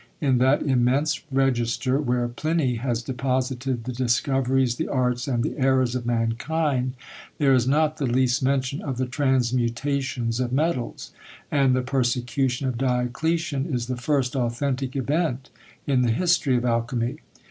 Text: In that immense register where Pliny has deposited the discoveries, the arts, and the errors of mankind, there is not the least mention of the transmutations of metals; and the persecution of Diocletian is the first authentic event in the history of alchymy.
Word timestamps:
In 0.19 0.39
that 0.39 0.63
immense 0.63 1.21
register 1.31 2.01
where 2.01 2.27
Pliny 2.27 2.77
has 2.77 3.03
deposited 3.03 3.83
the 3.83 3.91
discoveries, 3.91 4.77
the 4.77 4.87
arts, 4.87 5.27
and 5.27 5.43
the 5.43 5.55
errors 5.59 5.93
of 5.93 6.07
mankind, 6.07 6.95
there 7.37 7.53
is 7.53 7.67
not 7.67 7.97
the 7.97 8.07
least 8.07 8.41
mention 8.41 8.81
of 8.81 8.97
the 8.97 9.05
transmutations 9.05 10.39
of 10.39 10.51
metals; 10.51 11.11
and 11.51 11.75
the 11.75 11.83
persecution 11.83 12.67
of 12.67 12.79
Diocletian 12.79 13.67
is 13.71 13.85
the 13.85 13.95
first 13.95 14.35
authentic 14.35 14.95
event 14.95 15.51
in 15.85 16.01
the 16.01 16.09
history 16.11 16.55
of 16.57 16.65
alchymy. 16.65 17.17